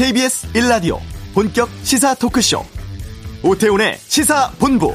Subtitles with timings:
[0.00, 0.98] KBS 1라디오
[1.34, 2.64] 본격 시사 토크쇼
[3.42, 4.94] 오태훈의 시사본부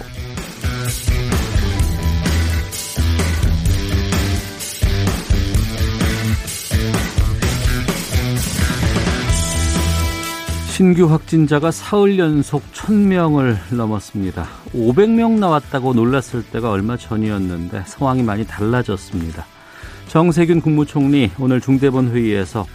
[10.71, 14.47] 신규 확진자가 사흘 연속 1000명을 넘었습니다.
[14.73, 19.45] 500명 나왔다고 놀랐을 때가 얼마 전이었는데 상황이 많이 달라졌습니다.
[20.07, 22.65] 정세균 국무총리 오늘 중대본 회의에서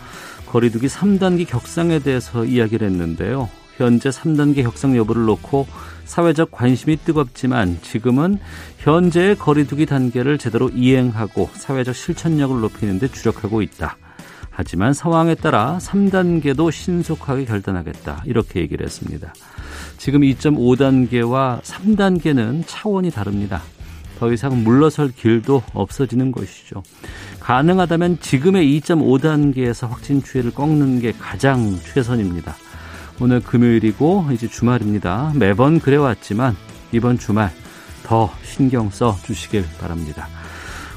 [0.50, 3.48] 거리두기 3단계 격상에 대해서 이야기를 했는데요.
[3.76, 5.68] 현재 3단계 격상 여부를 놓고
[6.04, 8.38] 사회적 관심이 뜨겁지만 지금은
[8.78, 13.96] 현재의 거리두기 단계를 제대로 이행하고 사회적 실천력을 높이는 데 주력하고 있다.
[14.50, 18.24] 하지만 상황에 따라 3단계도 신속하게 결단하겠다.
[18.26, 19.32] 이렇게 얘기를 했습니다.
[19.98, 23.62] 지금 2.5단계와 3단계는 차원이 다릅니다.
[24.18, 26.82] 더 이상 물러설 길도 없어지는 것이죠.
[27.50, 32.54] 가능하다면 지금의 2.5단계에서 확진 추이를 꺾는 게 가장 최선입니다.
[33.20, 35.32] 오늘 금요일이고 이제 주말입니다.
[35.34, 36.54] 매번 그래왔지만
[36.92, 37.50] 이번 주말
[38.04, 40.28] 더 신경 써 주시길 바랍니다.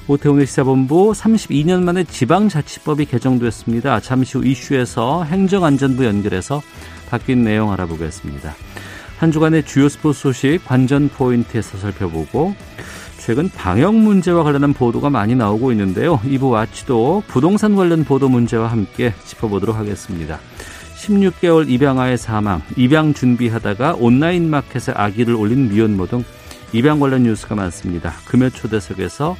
[0.07, 3.99] 오태훈의 시사본부 32년 만에 지방자치법이 개정됐습니다.
[4.01, 6.61] 잠시 후 이슈에서 행정안전부 연결해서
[7.09, 8.53] 바뀐 내용 알아보겠습니다.
[9.17, 12.55] 한 주간의 주요 스포츠 소식 관전 포인트에서 살펴보고
[13.17, 16.19] 최근 방역 문제와 관련한 보도가 많이 나오고 있는데요.
[16.25, 20.39] 이부 와치도 부동산 관련 보도 문제와 함께 짚어보도록 하겠습니다.
[20.97, 26.23] 16개월 입양아의 사망, 입양 준비하다가 온라인 마켓에 아기를 올린 미혼모 등
[26.73, 28.13] 입양 관련 뉴스가 많습니다.
[28.25, 29.37] 금요 초대석에서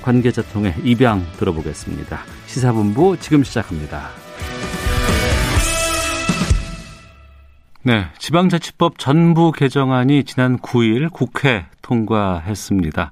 [0.00, 2.24] 관계자 통해 입양 들어보겠습니다.
[2.46, 4.10] 시사본부 지금 시작합니다.
[7.84, 13.10] 네, 지방자치법 전부 개정안이 지난 9일 국회 통과했습니다.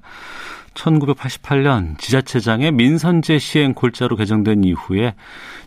[0.73, 5.13] 1988년 지자체장의 민선제 시행 골자로 개정된 이후에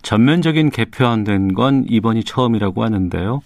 [0.01, 3.43] 전면적인 개편된 건 이번이 처음이라고 하는데요.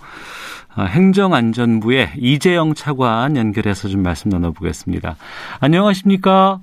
[0.76, 5.16] 아, 행정안전부의 이재영 차관 연결해서 좀 말씀 나눠보겠습니다.
[5.58, 6.60] 안녕하십니까?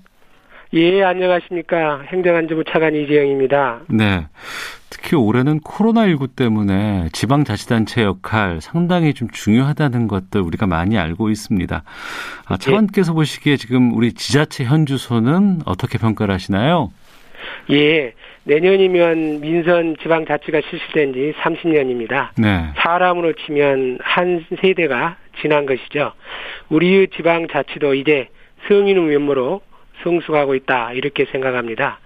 [0.74, 2.02] 예, 안녕하십니까.
[2.08, 3.82] 행정안전부 차관 이재영입니다.
[3.88, 4.26] 네.
[4.90, 11.84] 특히 올해는 코로나19 때문에 지방자치단체 역할 상당히 좀 중요하다는 것들 우리가 많이 알고 있습니다.
[12.48, 13.16] 아, 차관께서 예.
[13.16, 16.92] 보시기에 지금 우리 지자체 현주소는 어떻게 평가를 하시나요?
[17.72, 18.14] 예.
[18.46, 22.30] 내년이면 민선 지방자치가 실시된 지 30년입니다.
[22.38, 22.70] 네.
[22.78, 26.14] 사람으로 치면 한 세대가 지난 것이죠.
[26.70, 28.30] 우리의 지방자치도 이제
[28.68, 29.62] 성인의 면모로
[30.06, 32.00] 성숙하고 있다 이렇게 생각합니다.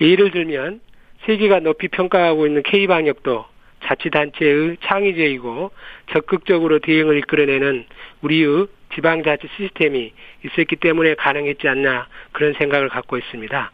[0.00, 0.80] 예를 들면
[1.26, 3.44] 세계가 높이 평가하고 있는 K방역도
[3.84, 5.72] 자치단체의 창의적이고
[6.12, 7.84] 적극적으로 대응을 이끌어내는
[8.22, 10.12] 우리의 지방자치 시스템이
[10.44, 13.72] 있었기 때문에 가능했지 않나 그런 생각을 갖고 있습니다.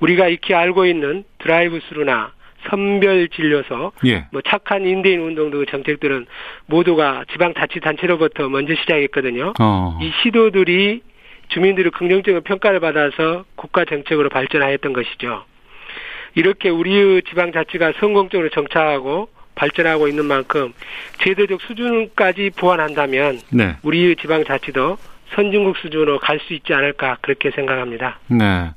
[0.00, 2.32] 우리가 익히 알고 있는 drive-through나
[2.68, 4.26] 선별 진료소, 예.
[4.32, 6.26] 뭐 착한 임대인 운동도 정책들은
[6.66, 9.54] 모두가 지방자치단체로부터 먼저 시작했거든요.
[9.60, 9.98] 어.
[10.02, 11.02] 이 시도들이
[11.48, 15.44] 주민들의 긍정적인 평가를 받아서 국가 정책으로 발전하였던 것이죠.
[16.34, 20.72] 이렇게 우리의 지방자치가 성공적으로 정착하고 발전하고 있는 만큼
[21.22, 23.76] 제도적 수준까지 보완한다면 네.
[23.82, 24.98] 우리의 지방자치도
[25.34, 28.18] 선진국 수준으로 갈 수 있지 않을까 그렇게 생각합니다.
[28.28, 28.70] 네.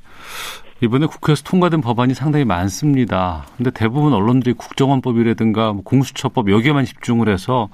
[0.84, 3.46] 이번에 국회에서 통과된 법안이 상당히 많습니다.
[3.56, 7.70] 근데 대부분 언론들이 국정원법이라든가 뭐 공수처법 여기에만 집중을 해서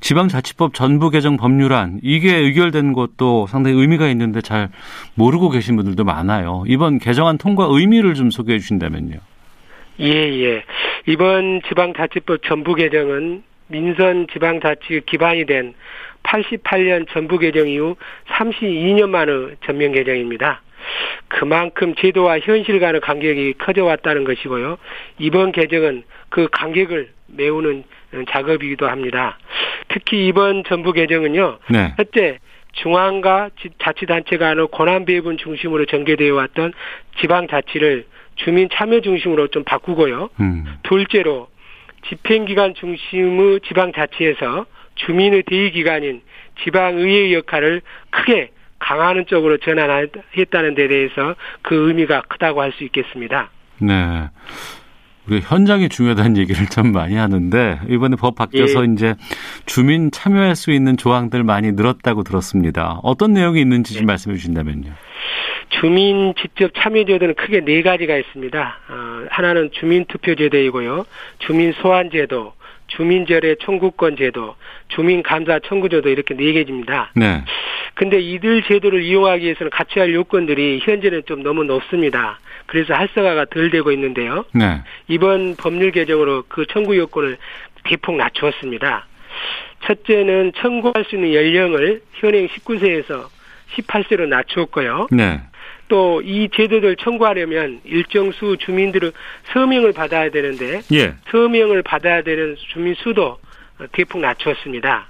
[0.00, 4.70] 지방자치법 전부 개정 법률안 이게 의결된 것도 상당히 의미가 있는데 잘
[5.14, 6.64] 모르고 계신 분들도 많아요.
[6.66, 9.18] 이번 개정안 통과 의미를 좀 소개해 주신다면요.
[10.00, 10.64] 예, 예.
[11.06, 15.74] 이번 지방자치법 전부 개정은 민선 지방자치 기반이 된
[16.24, 17.94] 88년 전부 개정 이후
[18.26, 20.62] 32년 만의 전면 개정입니다.
[21.28, 24.78] 그만큼 제도와 현실과의 간격이 커져왔다는 것이고요.
[25.18, 27.84] 이번 개정은 그 간격을 메우는
[28.30, 29.38] 작업이기도 합니다.
[29.88, 31.58] 특히 이번 전부 개정은요.
[31.70, 31.94] 네.
[31.96, 32.38] 첫째,
[32.72, 36.72] 중앙과 자치단체 간의 권한 배분 중심으로 전개되어 왔던
[37.20, 38.06] 지방자치를
[38.36, 40.30] 주민 참여 중심으로 좀 바꾸고요.
[40.40, 40.64] 음.
[40.84, 41.48] 둘째로
[42.08, 46.22] 집행기관 중심의 지방자치에서 주민의 대의기관인
[46.62, 53.50] 지방의회의 역할을 크게 강화하는 쪽으로 전환했다는 데 대해서 그 의미가 크다고 할 수 있겠습니다.
[53.80, 54.28] 네.
[55.28, 58.92] 우리 현장이 중요하다는 얘기를 참 많이 하는데 이번에 법 바뀌어서 예.
[58.92, 59.14] 이제
[59.66, 63.00] 주민 참여할 수 있는 조항들 많이 늘었다고 들었습니다.
[63.02, 64.06] 어떤 내용이 있는지 좀 예.
[64.06, 64.90] 말씀해 주신다면요.
[65.80, 68.78] 주민 직접 참여 제도는 크게 네 가지가 있습니다.
[68.88, 71.04] 어, 하나는 주민 투표 제도이고요.
[71.40, 72.54] 주민 소환 제도,
[72.88, 74.56] 주민절의 청구권 제도,
[74.88, 77.10] 주민 감사 청구 제도 이렇게 네 개입니다.
[77.14, 77.44] 네.
[77.94, 82.38] 근데 이들 제도를 이용하기 위해서는 같이 할 요건들이 현재는 좀 너무 높습니다.
[82.66, 84.44] 그래서 활성화가 덜 되고 있는데요.
[84.52, 84.80] 네.
[85.08, 87.38] 이번 법률 개정으로 그 청구 요건을
[87.84, 89.06] 대폭 낮추었습니다.
[89.84, 93.26] 첫째는 청구할 수 있는 연령을 현행 19세에서
[93.76, 95.08] 18세로 낮추었고요.
[95.10, 95.40] 네.
[95.88, 99.12] 또 이 제도를 청구하려면 일정 수 주민들의
[99.52, 101.14] 서명을 받아야 되는데 예.
[101.30, 103.38] 서명을 받아야 되는 주민 수도
[103.92, 105.06] 대폭 낮추었습니다.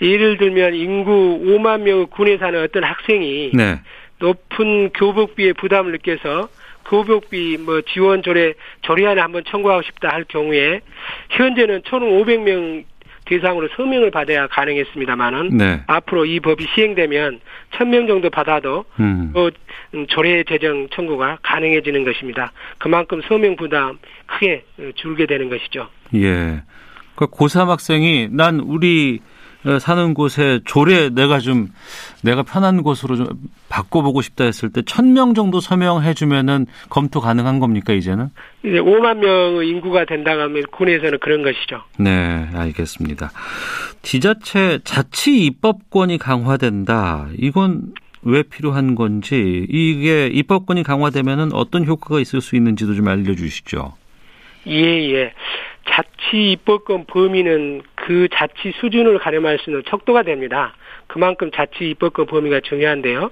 [0.00, 3.80] 예를 들면 인구 5만 명의 군에 사는 어떤 학생이 네.
[4.18, 6.48] 높은 교복비에 부담을 느껴서
[6.86, 10.80] 교복비 뭐 지원 조례 조례안을 한번 청구하고 싶다 할 경우에
[11.30, 12.84] 현재는 1,500명
[13.30, 15.82] 대상으로 서명을 받아야 가능했습니다만은 네.
[15.86, 17.40] 앞으로 이 법이 시행되면
[17.78, 19.30] 1000명 정도 받아도 음.
[19.32, 19.50] 또
[20.08, 22.52] 조례 제정 청구가 가능해지는 것입니다.
[22.78, 24.64] 그만큼 서명 부담 크게
[24.96, 25.88] 줄게 되는 것이죠.
[26.16, 26.62] 예.
[27.14, 29.39] 그 고3 학생이 난 우리 어,
[29.80, 31.68] 사는 곳에 조례 내가 좀
[32.22, 33.26] 내가 편한 곳으로 좀
[33.68, 38.30] 바꿔보고 싶다 했을 때 천 명 정도 서명해 주면은 검토 가능한 겁니까 이제는?
[38.64, 41.82] 이제 5만 명의 인구가 된다고 하면 군에서는 그런 것이죠.
[41.98, 43.30] 네, 알겠습니다.
[44.02, 47.28] 지자체 자치 입법권이 강화된다.
[47.38, 47.92] 이건
[48.22, 53.94] 왜 필요한 건지 이게 입법권이 강화되면은 어떤 효과가 있을 수 있는지도 좀 알려주시죠.
[54.68, 55.32] 예, 예.
[55.90, 60.74] 자치 입법권 범위는 그 자치 수준을 가늠할 수 있는 척도가 됩니다.
[61.06, 63.30] 그만큼 자치 입법권 범위가 중요한데요.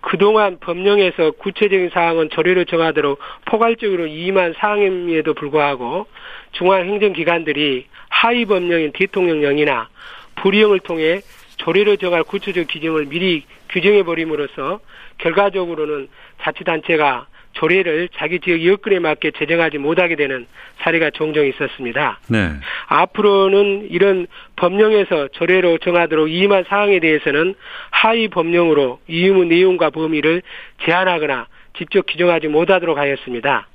[0.00, 6.06] 그동안 법령에서 구체적인 사항은 조례로 정하도록 포괄적으로 임한 사항임에도 불구하고
[6.52, 9.88] 중앙행정기관들이 하위 법령인 대통령령이나
[10.36, 11.20] 불령을 통해
[11.56, 14.80] 조례로 정할 구체적 기준을 미리 규정해 버림으로써
[15.18, 16.08] 결과적으로는
[16.42, 20.46] 자치단체가 조례를 자기 지역 여건에 맞게 제정하지 못하게 되는
[20.80, 22.20] 사례가 종종 있었습니다.
[22.28, 22.50] 네.
[22.86, 27.54] 앞으로는 이런 법령에서 조례로 정하도록 이임한 사항에 대해서는
[27.90, 30.42] 하위 법령으로 이의무 내용과 범위를
[30.84, 31.46] 제한하거나
[31.76, 33.66] 직접 규정하지 못하도록 하였습니다.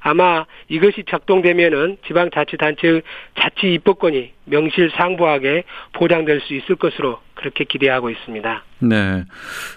[0.00, 3.02] 아마 이것이 작동되면은 지방자치단체의
[3.38, 8.64] 자치 입법권이 명실상부하게 보장될 수 있을 것으로 그렇게 기대하고 있습니다.
[8.80, 9.24] 네.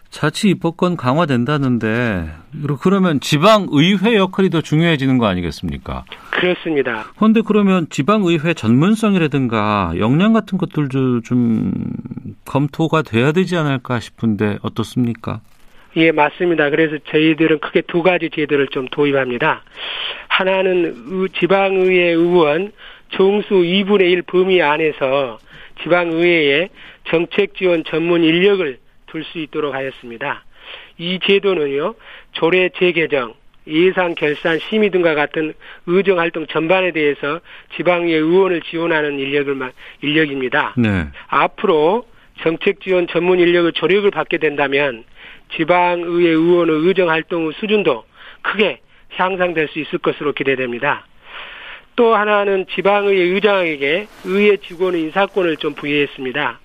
[0.10, 2.32] 자치 입법권 강화된다는데
[2.82, 6.04] 그러면 지방 의회 역할이 더 중요해지는 거 아니겠습니까?
[6.32, 7.06] 그렇습니다.
[7.16, 11.72] 그런데 그러면 지방 의회 전문성이라든가 역량 같은 것들도 좀
[12.46, 15.42] 검토가 돼야 되지 않을까 싶은데 어떻습니까?
[15.96, 16.72] 예, 맞습니다.
[16.72, 19.64] 그래서 저희들은 크게 두 가지 제도를 좀 도입합니다.
[20.28, 22.72] 하나는 지방의회 의원
[23.12, 25.38] 정수 2분의 1 범위 안에서
[25.84, 26.70] 지방의회에
[27.10, 28.78] 정책 지원 전문 인력을
[29.08, 30.44] 둘 수 있도록 하였습니다.
[30.98, 31.96] 이 제도는요,
[32.34, 33.34] 조례 재개정,
[33.68, 35.54] 예산 결산 심의 등과 같은
[35.88, 37.40] 의정 활동 전반에 대해서
[37.76, 39.58] 지방의 의원을 지원하는 인력을
[40.02, 40.76] 인력입니다.
[40.78, 41.08] 네.
[41.28, 42.06] 앞으로
[42.42, 45.04] 정책 지원 전문 인력의 조력을 받게 된다면
[45.56, 48.06] 지방의회 의원의 의정 활동 수준도
[48.42, 48.80] 크게
[49.16, 51.06] 향상될 수 있을 것으로 기대됩니다.
[51.96, 56.60] 또 하나는 지방의회 의장에게 의회 직원의 인사권을 좀 부여했습니다.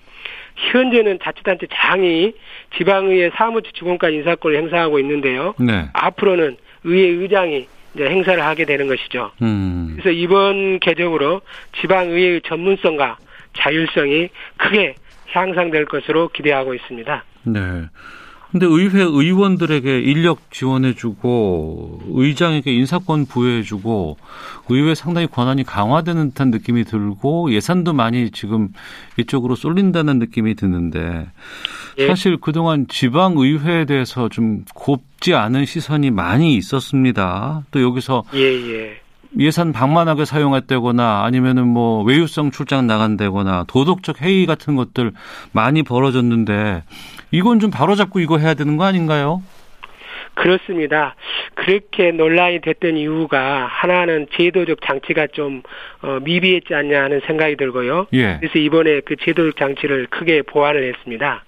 [0.55, 2.33] 현재는 자치단체 장이
[2.77, 5.53] 지방의회 사무처 직원까지 인사권을 행사하고 있는데요.
[5.59, 5.89] 네.
[5.93, 9.31] 앞으로는 의회 의장이 이제 행사를 하게 되는 것이죠.
[9.41, 9.93] 음.
[9.93, 11.41] 그래서 이번 개정으로
[11.81, 13.17] 지방의회의 전문성과
[13.53, 14.95] 자율성이 크게
[15.31, 17.23] 향상될 것으로 기대하고 있습니다.
[17.43, 17.59] 네.
[18.55, 24.15] 근데 의회 의원들에게 인력 지원해주고 의장에게 인사권 부여해주고
[24.69, 28.69] 의회 상당히 권한이 강화되는 듯한 느낌이 들고 예산도 많이 지금
[29.17, 31.27] 이쪽으로 쏠린다는 느낌이 드는데
[31.97, 32.07] 예.
[32.07, 37.65] 사실 그동안 지방 의회에 대해서 좀 곱지 않은 시선이 많이 있었습니다.
[37.71, 39.01] 또 여기서 예, 예.
[39.39, 45.11] 예산 방만하게 사용했다거나 아니면은 뭐 외유성 출장 나간다거나 도덕적 해이 같은 것들
[45.51, 46.83] 많이 벌어졌는데
[47.31, 49.41] 이건 좀 바로잡고 이거 해야 되는 거 아닌가요?
[50.35, 51.15] 그렇습니다.
[51.55, 55.63] 그렇게 논란이 됐던 이유가 하나는 제도적 장치가 좀
[56.01, 58.07] 어, 미비했지 않냐 하는 생각이 들고요.
[58.13, 58.37] 예.
[58.39, 61.45] 그래서 이번에 그 제도적 장치를 크게 보완을 했습니다.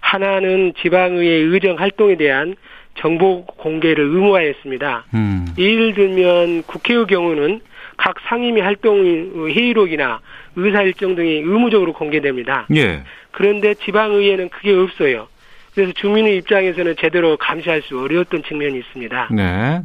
[0.00, 2.54] 하나는 지방의회 의정 활동에 대한
[3.00, 5.04] 정보 공개를 의무화했습니다.
[5.14, 5.46] 음.
[5.58, 7.60] 예를 들면 국회의 경우는
[7.96, 10.20] 각 상임위 활동 회의록이나
[10.56, 12.66] 의사 일정 등이 의무적으로 공개됩니다.
[12.74, 13.02] 예.
[13.30, 15.28] 그런데 지방의회는 그게 없어요.
[15.74, 19.28] 그래서 주민의 입장에서는 제대로 감시할 수 어려웠던 측면이 있습니다.
[19.32, 19.82] 네.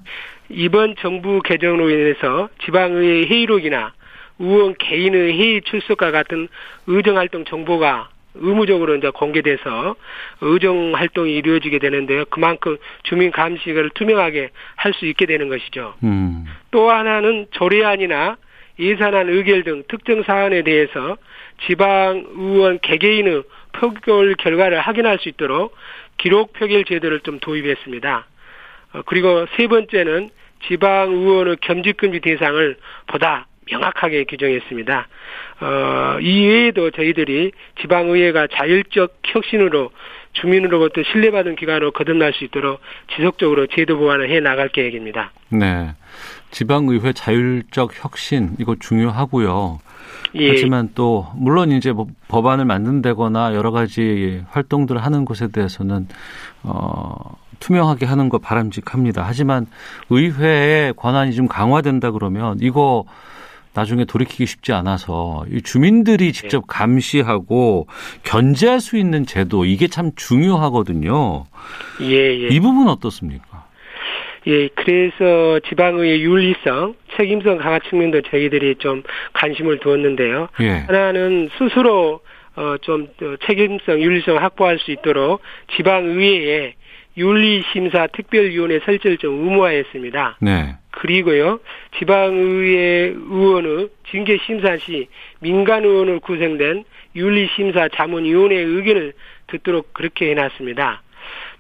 [0.50, 3.94] 이번 정부 개정으로 인해서 지방의회 회의록이나
[4.40, 6.48] 의원 개인의 회의 출석과 같은
[6.88, 9.96] 의정활동 정보가 의무적으로 이제 공개돼서
[10.42, 12.26] 의정 활동이 이루어지게 되는데요.
[12.26, 15.94] 그만큼 주민 감시를 투명하게 할 수 있게 되는 것이죠.
[16.04, 16.46] 음.
[16.72, 18.38] 또 하나는 조례안이나
[18.80, 21.18] 예산안 의결 등 특정 사안에 대해서
[21.66, 25.76] 지방 의원 개개인의 표결 결과를 확인할 수 있도록
[26.18, 28.26] 기록 표결 제도를 좀 도입했습니다.
[28.94, 30.30] 어, 그리고 세 번째는
[30.68, 32.78] 지방 의원의 겸직금지 대상을
[33.08, 35.08] 보다 명확하게 규정했습니다.
[35.62, 39.92] 어, 이외에도 저희들이 지방의회가 자율적 혁신으로
[40.34, 42.80] 주민으로부터 신뢰받은 기관으로 거듭날 수 있도록
[43.16, 45.32] 지속적으로 제도 보완을 해 나갈 계획입니다.
[45.50, 45.94] 네.
[46.52, 49.80] 지방의회 자율적 혁신 이거 중요하고요.
[50.36, 50.50] 예.
[50.50, 56.08] 하지만 또 물론 이제 뭐 법안을 만든다거나 여러 가지 활동들을 하는 곳에 대해서는
[56.64, 57.16] 어
[57.60, 59.24] 투명하게 하는 거 바람직합니다.
[59.26, 59.66] 하지만
[60.10, 63.06] 의회의 권한이 좀 강화된다 그러면 이거
[63.76, 66.66] 나중에 돌이키기 쉽지 않아서 이 주민들이 직접 네.
[66.68, 67.88] 감시하고
[68.24, 71.46] 견제할 수 있는 제도 이게 참 중요하거든요.
[72.02, 72.48] 예, 예.
[72.48, 73.66] 이 부분 어떻습니까?
[74.48, 79.04] 예, 그래서 지방의 윤리성, 책임성 강화 측면도 저희들이 좀
[79.34, 80.48] 관심을 두었는데요.
[80.62, 80.70] 예.
[80.88, 82.22] 하나는 스스로
[82.56, 85.42] 어, 좀 어, 책임성, 윤리성 확보할 수 있도록
[85.76, 86.76] 지방의회에
[87.18, 90.38] 윤리심사 특별위원회 설치를 좀 의무화했습니다.
[90.42, 90.76] 네.
[90.92, 91.60] 그리고요,
[91.98, 95.08] 지방의회 의원의 징계심사 시
[95.40, 96.84] 민간 의원을 구성된
[97.16, 99.14] 윤리심사 자문위원회의 의견을
[99.48, 101.02] 듣도록 그렇게 해놨습니다.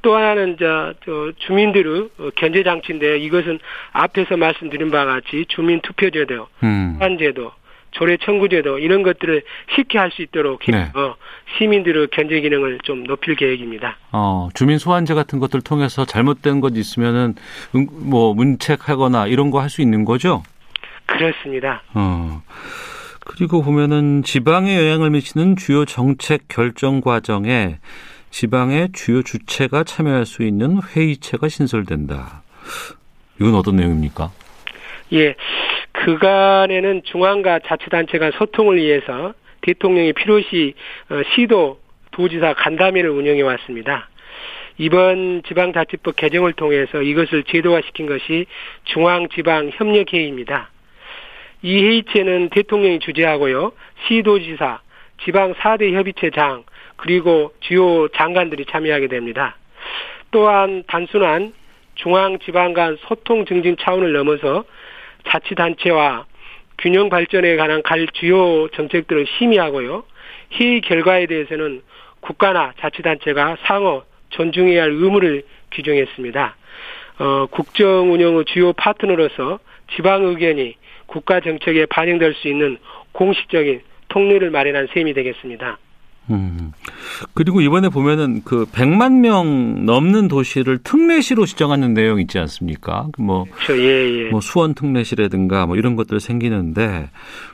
[0.01, 3.59] 또 하나는 저, 저 주민들의 견제 장치인데 이것은
[3.91, 6.99] 앞에서 말씀드린 바와 같이 주민 투표제도, 음.
[7.17, 7.51] 제도
[7.97, 9.41] 조례 청구 제도 이런 것들을
[9.75, 10.91] 쉽게 할 수 있도록 네.
[10.93, 11.15] 어,
[11.57, 13.97] 시민들의 견제 기능을 좀 높일 계획입니다.
[14.11, 17.35] 어, 주민 소환제 같은 것들 통해서 잘못된 것 있으면은
[17.75, 20.43] 음, 뭐 문책하거나 이런 거 할 수 있는 거죠?
[21.07, 21.81] 그렇습니다.
[21.93, 22.41] 어.
[23.25, 27.79] 그리고 보면은 지방에 영향을 미치는 주요 정책 결정 과정에
[28.29, 32.43] 지방의 주요 주체가 참여할 수 있는 회의체가 신설된다.
[33.39, 34.31] 이건 어떤 내용입니까?
[35.13, 35.35] 예.
[36.05, 40.75] 그간에는 중앙과 자치단체가 소통을 위해서 대통령이 필요시
[41.09, 41.79] 어, 시도
[42.11, 44.07] 도지사 간담회를 운영해 왔습니다.
[44.77, 48.45] 이번 지방자치법 개정을 통해서 이것을 제도화시킨 것이
[48.83, 50.69] 중앙지방협력회의입니다.
[51.63, 53.71] 이 회의체는 대통령이 주재하고요.
[54.07, 54.81] 시도지사,
[55.23, 56.65] 지방 4대 협의체 장,
[56.97, 59.57] 그리고 주요 장관들이 참여하게 됩니다.
[60.29, 61.53] 또한 단순한
[61.95, 64.65] 중앙지방 간 소통 증진 차원을 넘어서
[65.27, 66.25] 자치단체와
[66.77, 70.03] 균형 발전에 관한 갈 주요 정책들을 심의하고요.
[70.53, 71.81] 회의 결과에 대해서는
[72.19, 76.55] 국가나 자치단체가 상호 존중해야 할 의무를 규정했습니다.
[77.19, 79.59] 어, 국정 운영의 주요 파트너로서
[79.95, 82.77] 지방 의견이 국가 정책에 반영될 수 있는
[83.13, 85.77] 공식적인 통례를 마련한 셈이 되겠습니다.
[86.29, 86.71] 음.
[87.33, 93.07] 그리고 이번에 보면은 그 100만 명 넘는 도시를 특례시로 지정하는 내용 있지 않습니까?
[93.17, 93.77] 뭐, 그렇죠.
[93.81, 94.29] 예, 예.
[94.29, 97.09] 뭐 수원 특례시라든가 뭐 이런 것들 생기는데,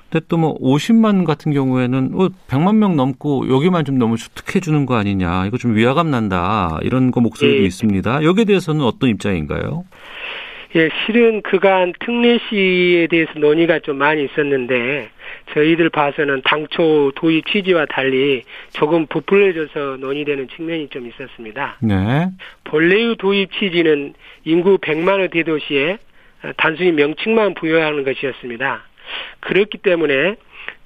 [0.09, 4.85] 근데 또 뭐 50만 같은 경우에는 어, 100만 명 넘고 여기만 좀 너무 주특해 주는
[4.85, 7.65] 거 아니냐, 이거 좀 위화감 난다 이런 거 목소리도 예.
[7.65, 8.23] 있습니다.
[8.23, 9.85] 여기에 대해서는 어떤 입장인가요?
[10.75, 15.09] 예, 실은 그간 특례시에 대해서 논의가 좀 많이 있었는데
[15.53, 21.77] 저희들 봐서는 당초 도입 취지와 달리 조금 부풀려져서 논의되는 측면이 좀 있었습니다.
[21.81, 22.29] 네.
[22.63, 24.13] 본래의 도입 취지는
[24.45, 25.97] 인구 100만의 대도시에
[26.57, 28.83] 단순히 명칭만 부여하는 것이었습니다.
[29.41, 30.35] 그렇기 때문에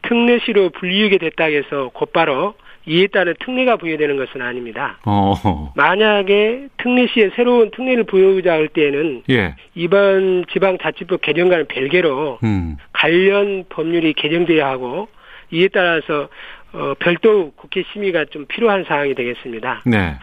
[0.02, 2.56] 특례시로 불리우게 됐다 해서 곧바로
[2.88, 5.00] 이에 따른 특례가 부여되는 것은 아닙니다.
[5.06, 5.34] 어.
[5.76, 9.56] 만약에 특례시에 새로운 특례를 부여하자 할 때에는 예.
[9.74, 12.78] 이번 지방자치법 개정과는 별개로 음.
[13.06, 15.08] 관련 법률이 개정돼야 하고
[15.52, 16.28] 이에 따라서
[16.74, 19.84] 어, 별도 국회 심의가 좀 필요한 사항이 되겠습니다.
[19.86, 20.16] 네.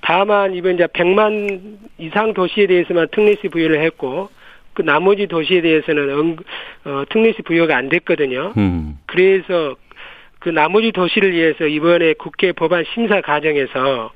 [0.00, 4.28] 다만 이번 이제 100만 이상 도시에 대해서만 특례시 부여를 했고
[4.74, 6.36] 그 나머지 도시에 대해서는 응,
[6.84, 8.54] 어, 특례시 부여가 안 됐거든요.
[8.56, 8.98] 음.
[9.06, 9.76] 그래서
[10.40, 14.10] 그 나머지 도시를 위해서 이번에 국회 법안 심사 과정에서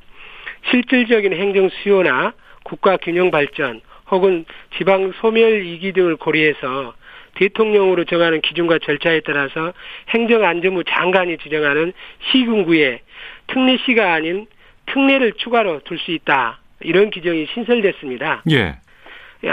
[0.71, 2.33] 실질적인 행정 수요나
[2.65, 4.45] 국가 균형 발전 혹은
[4.77, 6.95] 지방 소멸 이기 등을 고려해서
[7.35, 9.73] 대통령으로 정하는 기준과 절차에 따라서
[10.11, 11.93] 행정안전부 장관이 지정하는
[12.33, 13.01] 시군구에
[13.49, 14.47] 특례시가 아닌
[14.87, 16.59] 특례를 추가로 둘 수 있다.
[16.81, 18.43] 이런 규정이 신설됐습니다.
[18.51, 18.77] 예.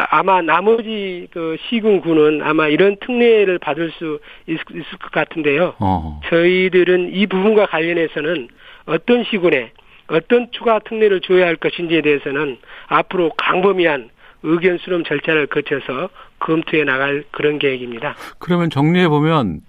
[0.09, 5.75] 아마 나머지 그 시군구는 아마 이런 특례를 받을 수 있을, 것 같은데요.
[5.79, 6.21] 어.
[6.29, 8.47] 저희들은 이 부분과 관련해서는
[8.85, 9.71] 어떤 시군에
[10.07, 12.57] 어떤 추가 특례를 줘야 할 것인지에 대해서는
[12.88, 14.09] 앞으로 강범위한
[14.43, 16.09] 의견 수렴 절차를 거쳐서
[16.41, 18.15] 검토해 나갈 그런 계획입니다.
[18.39, 19.62] 그러면 정리해 보면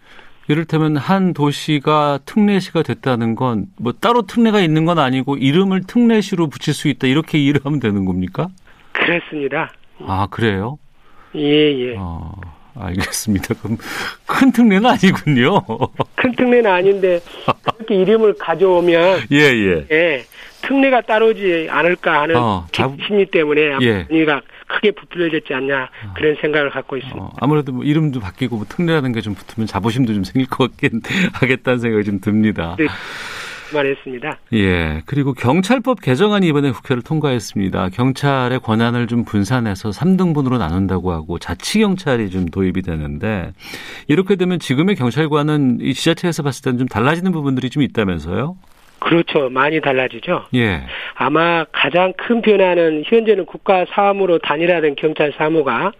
[0.48, 6.74] 이를테면 한 도시가 특례시가 됐다는 건 뭐 따로 특례가 있는 건 아니고 이름을 특례시로 붙일
[6.74, 8.48] 수 있다 이렇게 이해하면 되는 겁니까?
[8.92, 9.72] 그렇습니다.
[10.06, 10.78] 아, 그래요?
[11.34, 11.94] 예, 예.
[11.98, 12.32] 어,
[12.74, 13.54] 알겠습니다.
[13.62, 13.78] 그럼
[14.26, 15.60] 큰 특례는 아니군요.
[16.14, 17.20] 큰 특례는 아닌데,
[17.62, 19.20] 그렇게 이름을 가져오면.
[19.32, 19.86] 예, 예.
[19.90, 20.24] 예.
[20.62, 22.90] 특례가 따르지 않을까 하는 어, 자...
[23.06, 24.24] 심리 때문에 예.
[24.24, 24.40] 가
[24.74, 27.20] 크게 부풀려졌지 않냐 그런 생각을 갖고 있습니다.
[27.22, 31.00] 어, 아무래도 뭐 이름도 바뀌고 뭐 특례라는 게 좀 붙으면 자부심도 좀 생길 것 같긴
[31.34, 32.74] 하겠다는 생각이 좀 듭니다.
[32.78, 32.86] 네.
[33.72, 34.38] 말했습니다.
[34.54, 35.02] 예.
[35.06, 37.88] 그리고 경찰법 개정안이 이번에 국회를 통과했습니다.
[37.90, 43.52] 경찰의 권한을 좀 분산해서 3등분으로 나눈다고 하고 자치 경찰이 좀 도입이 되는데
[44.08, 48.56] 이렇게 되면 지금의 경찰관은 이 지자체에서 봤을 때는 좀 달라지는 부분들이 좀 있다면서요?
[49.02, 49.48] 그렇죠.
[49.50, 50.46] 많이 달라지죠.
[50.54, 50.82] 예.
[51.14, 55.92] 아마 가장 큰 변화는 현재는 국가 사무로 단일화된 경찰 사무가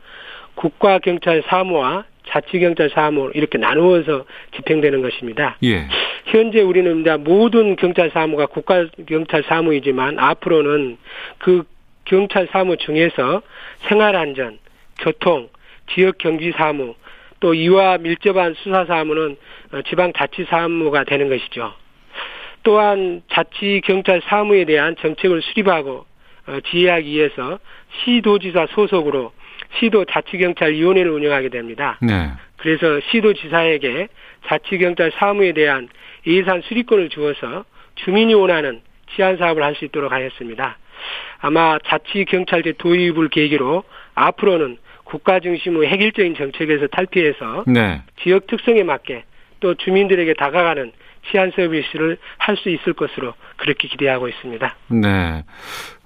[0.55, 5.57] 국가 경찰 사무와 자치 경찰 사무 이렇게 나누어서 집행되는 것입니다.
[5.65, 5.89] 예.
[6.27, 10.97] 현재 우리는 이제 모든 경찰 사무가 국가 경찰 사무이지만 앞으로는
[11.39, 11.65] 그
[12.05, 13.43] 경찰 사무 중에서
[13.89, 14.59] 생활 안전,
[15.01, 15.49] 교통,
[15.93, 16.95] 지역 경비 사무,
[17.41, 19.37] 또 이와 밀접한 수사 사무는
[19.89, 21.73] 지방 자치 사무가 되는 것이죠.
[22.63, 26.07] 또한 자치 경찰 사무에 대한 정책을 수립하고
[26.47, 27.59] 어, 지휘하기 위해서
[28.05, 29.33] 시도지사 소속으로
[29.79, 31.99] 시도 자치경찰위원회를 운영하게 됩니다.
[32.03, 32.31] 네.
[32.57, 34.09] 그래서 시도지사에게
[34.47, 35.89] 자치경찰 사무에 대한
[36.27, 37.65] 예산 수립권을 주어서
[37.97, 38.81] 주민이 원하는
[39.15, 40.79] 치안 사업을 할 수 있도록 하였습니다.
[41.41, 48.03] 아마 자치경찰제 도입을 계기로 앞으로는 국가 중심의 획일적인 정책에서 탈피해서 네.
[48.23, 49.25] 지역 특성에 맞게
[49.61, 50.93] 또 주민들에게 다가가는
[51.31, 54.77] 치안 서비스를 할 수 있을 것으로 그렇게 기대하고 있습니다.
[54.89, 55.45] 네.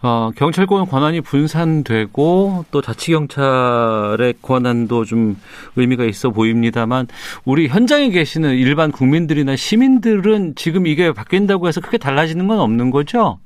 [0.02, 5.37] 어, 경찰권 권한이 분산되고 또 자치경찰의 권한도 좀
[5.76, 7.06] 의미가 있어 보입니다만
[7.44, 13.38] 우리 현장에 계시는 일반 국민들이나 시민들은 지금 이게 바뀐다고 해서 크게 달라지는 건 없는 거죠?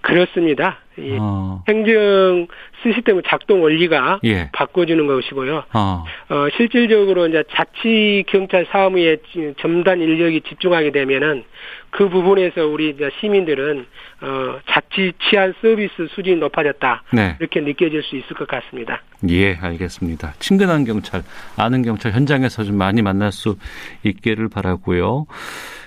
[0.00, 0.78] 그렇습니다.
[0.98, 1.16] 예.
[1.18, 1.62] 어.
[1.68, 2.46] 행정
[2.82, 4.50] 시스템의 작동 원리가 예.
[4.52, 5.64] 바꿔주는 것이고요.
[5.72, 6.04] 어.
[6.28, 6.46] 어.
[6.56, 9.16] 실질적으로 이제 자치 경찰 사무에
[9.60, 11.44] 점단 인력이 집중하게 되면은
[11.90, 13.86] 그 부분에서 우리 이제 시민들은
[14.20, 17.02] 어 자치 치안 서비스 수준이 높아졌다.
[17.12, 17.36] 네.
[17.38, 19.00] 이렇게 느껴질 수 있을 것 같습니다.
[19.28, 20.34] 예, 알겠습니다.
[20.38, 21.22] 친근한 경찰,
[21.56, 23.56] 아는 경찰 현장에서 좀 많이 만날 수
[24.02, 25.26] 있기를 바라고요.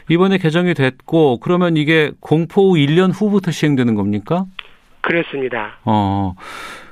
[0.09, 4.45] 이번에 개정이 됐고 그러면 이게 공포 후 1년 후부터 시행되는 겁니까?
[5.01, 5.77] 그렇습니다.
[5.83, 6.35] 어.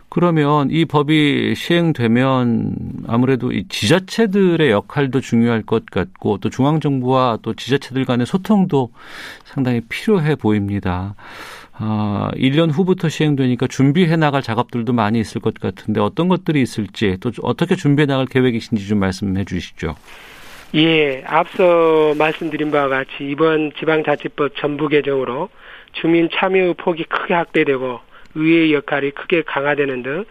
[0.10, 8.06] 그러면 이 법이 시행되면 아무래도 이 지자체들의 역할도 중요할 것 같고 또 중앙정부와 또 지자체들
[8.06, 8.92] 간의 소통도
[9.44, 11.16] 상당히 필요해 보입니다.
[11.74, 17.32] 아, 1년 후부터 시행되니까 준비해 나갈 작업들도 많이 있을 것 같은데 어떤 것들이 있을지 또
[17.42, 19.96] 어떻게 준비해 나갈 계획이신지 좀 말씀해 주시죠.
[20.76, 25.48] 예, 앞서 말씀드린 바와 같이 이번 지방자치법 전부 개정으로
[25.94, 28.02] 주민 참여의 폭이 크게 확대되고
[28.36, 30.26] 의회의 역할이 크게 강화되는 등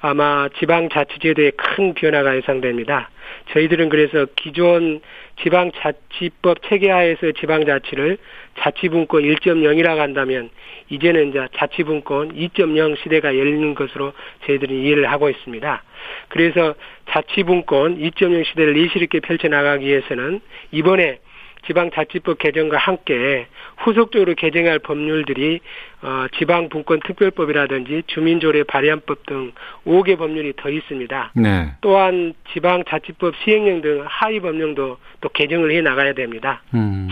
[0.00, 3.10] 아마 지방자치제도에 큰 변화가 예상됩니다.
[3.52, 5.00] 저희들은 그래서 기존
[5.42, 8.18] 지방자치법 체계하에서 지방자치를
[8.60, 10.50] 자치분권 1.0이라고 한다면
[10.88, 14.12] 이제는 이제 자치분권 2.0 시대가 열리는 것으로
[14.46, 15.82] 저희들이 이해를 하고 있습니다.
[16.28, 16.74] 그래서
[17.10, 20.40] 자치분권 2.0 시대를 예시롭게 펼쳐나가기 위해서는
[20.72, 21.18] 이번에
[21.66, 23.46] 지방자치법 개정과 함께
[23.78, 25.60] 후속적으로 개정할 법률들이
[26.02, 29.52] 어, 지방분권특별법이라든지 주민조례 발의안법 등
[29.86, 31.32] 5개 법률이 더 있습니다.
[31.34, 31.72] 네.
[31.80, 36.62] 또한 지방자치법 시행령 등 하위 법령도 또 개정을 해 나가야 됩니다.
[36.74, 37.08] 음.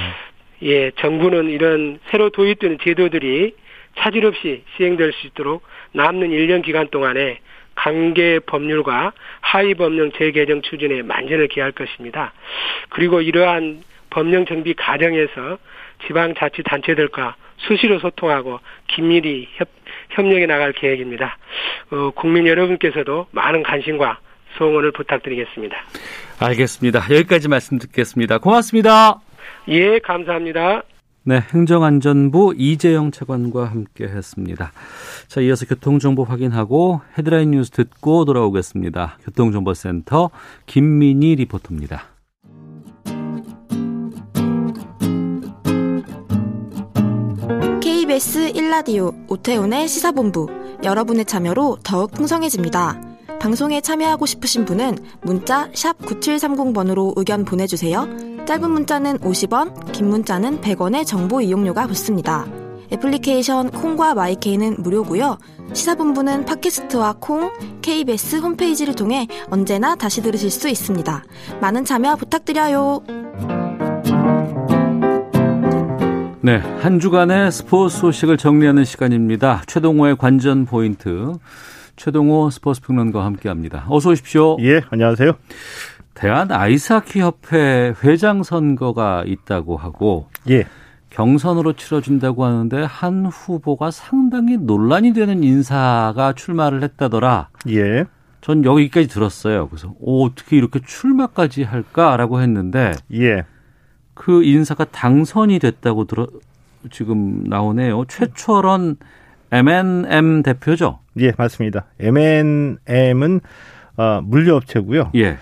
[0.63, 3.55] 예, 정부는 이런 새로 도입되는 제도들이
[3.99, 7.39] 차질 없이 시행될 수 있도록 남는 1년 기간 동안에
[7.79, 12.33] 관계 법률과 하위 법령 재개정 추진에 만전을 기할 것입니다.
[12.89, 15.59] 그리고 이러한 법령 정비 과정에서
[16.07, 19.69] 지방자치단체들과 수시로 소통하고 긴밀히 협,
[20.11, 21.39] 협력해 나갈 계획입니다.
[21.93, 24.19] 어, 국민 여러분께서도 많은 관심과
[24.57, 25.77] 소응을 부탁드리겠습니다.
[26.41, 27.01] 알겠습니다.
[27.15, 28.39] 여기까지 말씀 듣겠습니다.
[28.39, 29.21] 고맙습니다.
[29.69, 30.83] 예, 감사합니다.
[31.25, 34.73] 네, 행정안전부 이재영 차관과 함께 했습니다.
[35.27, 39.19] 자, 이어서 교통정보 확인하고 헤드라인 뉴스 듣고 돌아오겠습니다.
[39.25, 40.31] 교통정보센터
[40.67, 42.05] 김민희 리포터입니다.
[47.83, 50.49] KBS 1라디오 오태훈의 시사본부
[50.83, 53.01] 여러분의 참여로 더욱 풍성해집니다.
[53.39, 58.38] 방송에 참여하고 싶으신 분은 문자 9730번으로 의견 보내주세요.
[58.49, 62.47] 짧은 문자는 50원, 긴 문자는 100원의 정보 이용료가 붙습니다.
[62.91, 65.37] 애플리케이션 콩과 마이케이는 무료고요.
[65.75, 71.25] 시사본부는 팟캐스트와 콩, KBS 홈페이지를 통해 언제나 다시 들으실 수 있습니다.
[71.61, 73.03] 많은 참여 부탁드려요.
[76.41, 79.63] 네, 한 주간의 스포츠 소식을 정리하는 시간입니다.
[79.67, 81.35] 최동호의 관전 포인트.
[81.97, 83.85] 최동호 스포츠 평론가와 함께합니다.
[83.91, 84.57] 어서 오십시오.
[84.61, 85.33] 예, 안녕하세요.
[86.19, 90.67] 대한 아이스하키 협회 회장 선거가 있다고 하고 예.
[91.11, 97.51] 경선으로 치러진다고 하는데 한 후보가 상당히 논란이 되는 인사가 출마를 했다더라.
[97.69, 98.05] 예.
[98.41, 99.69] 전 여기까지 들었어요.
[99.69, 103.45] 그래서 오, 어떻게 이렇게 출마까지 할까라고 했는데 예.
[104.15, 106.27] 그 인사가 당선이 됐다고 들어
[106.91, 108.07] 지금 나오네요.
[108.09, 108.97] 최철원
[109.53, 110.99] M&M 대표죠.
[111.21, 111.87] 예, 맞습니다.
[112.01, 113.41] M&M은
[113.97, 115.13] 어, 물류업체고요.
[115.15, 115.39] 예.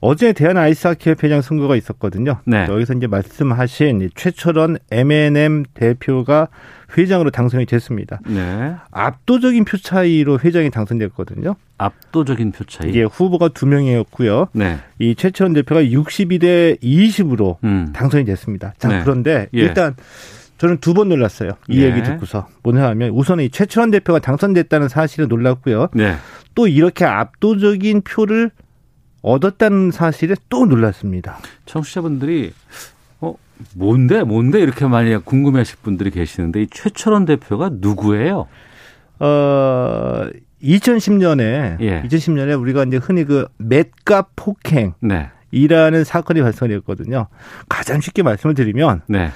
[0.00, 2.38] 어제 대한 아이스하키 협회장 선거가 있었거든요.
[2.44, 2.66] 네.
[2.68, 6.48] 여기서 이제 말씀하신 최철원 M&M 대표가
[6.96, 8.20] 회장으로 당선이 됐습니다.
[8.26, 8.74] 네.
[8.92, 11.56] 압도적인 표 차이로 회장이 당선됐거든요.
[11.78, 12.90] 압도적인 표 차이.
[12.90, 14.48] 이게 후보가 두 명이었고요.
[14.52, 14.78] 네.
[14.98, 17.90] 이 최철원 대표가 62대 20으로 음.
[17.92, 18.74] 당선이 됐습니다.
[18.78, 19.00] 자, 네.
[19.02, 19.60] 그런데 예.
[19.60, 19.94] 일단
[20.58, 21.52] 저는 두 번 놀랐어요.
[21.68, 21.86] 이 네.
[21.86, 22.46] 얘기 듣고서.
[22.62, 25.88] 뭐냐 하면 우선 이 최철원 대표가 당선됐다는 사실에 놀랐고요.
[25.94, 26.14] 네.
[26.54, 28.50] 또 이렇게 압도적인 표를
[29.22, 31.38] 얻었다는 사실에 또 놀랐습니다.
[31.66, 32.52] 청취자분들이
[33.20, 33.34] 어
[33.74, 38.46] 뭔데 뭔데 이렇게 많이 궁금해하실 분들이 계시는데 이 최철원 대표가 누구예요?
[39.20, 40.26] 어
[40.62, 42.02] 2010년에 예.
[42.02, 45.30] 2010년에 우리가 이제 흔히 그 맷값 폭행 네.
[45.50, 47.26] 이라는 사건이 발생했거든요.
[47.68, 49.30] 가장 쉽게 말씀을 드리면 네.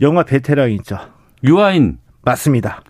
[0.00, 0.98] 영화 베테랑 있죠.
[1.44, 2.82] 유아인 맞습니다.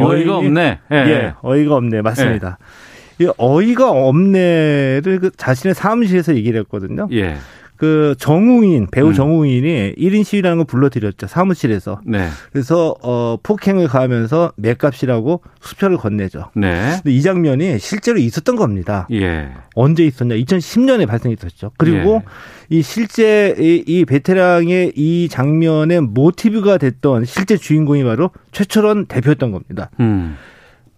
[0.00, 0.78] 어이가 없네.
[0.92, 2.02] 예, 예, 어이가 없네.
[2.02, 2.58] 맞습니다.
[2.60, 2.97] 예.
[3.20, 7.08] 이 어이가 없네를 그 자신의 사무실에서 얘기를 했거든요.
[7.12, 7.36] 예.
[7.78, 9.14] 그 정웅인 배우 음.
[9.14, 12.00] 정웅인이 1인 시위라는 걸 불러드렸죠 사무실에서.
[12.04, 12.28] 네.
[12.52, 16.50] 그래서 어 폭행을 가하면서 맥값이라고 수표를 건네죠.
[16.56, 16.94] 네.
[16.96, 19.06] 근데 이 장면이 실제로 있었던 겁니다.
[19.12, 19.50] 예.
[19.76, 20.34] 언제 있었냐?
[20.34, 21.70] 2010년에 발생했었죠.
[21.78, 22.22] 그리고
[22.70, 22.76] 예.
[22.76, 29.90] 이 실제 이, 이 베테랑의 이 장면의 모티브가 됐던 실제 주인공이 바로 최철원 대표였던 겁니다.
[30.00, 30.36] 음.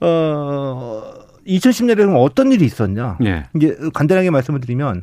[0.01, 3.19] 어 2010년에 그럼 어떤 일이 있었냐?
[3.25, 3.45] 예.
[3.57, 5.03] 이제 간단하게 말씀을 드리면